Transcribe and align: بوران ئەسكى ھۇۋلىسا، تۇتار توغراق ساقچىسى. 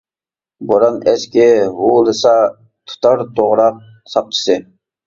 بوران 0.69 0.97
ئەسكى 1.11 1.45
ھۇۋلىسا، 1.83 2.35
تۇتار 2.63 3.25
توغراق 3.39 3.81
ساقچىسى. 4.17 4.63